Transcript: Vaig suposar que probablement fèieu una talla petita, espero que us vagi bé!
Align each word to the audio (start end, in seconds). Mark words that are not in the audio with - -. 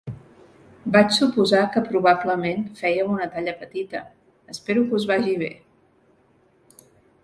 Vaig 0.95 1.11
suposar 1.17 1.59
que 1.75 1.83
probablement 1.91 2.65
fèieu 2.81 3.13
una 3.19 3.29
talla 3.37 3.55
petita, 3.63 4.03
espero 4.57 4.89
que 4.89 5.01
us 5.03 5.09
vagi 5.15 5.41
bé! 5.47 5.55